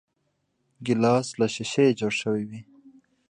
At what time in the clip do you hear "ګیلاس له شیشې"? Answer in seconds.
0.85-1.85